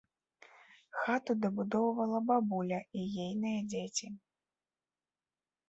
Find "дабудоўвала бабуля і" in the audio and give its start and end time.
1.43-3.05